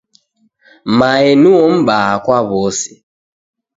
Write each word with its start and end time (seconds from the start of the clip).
Mae 0.97 1.27
nuo 1.41 1.61
m'baa 1.75 2.13
kwa 2.23 2.39
w'ose. 2.49 2.91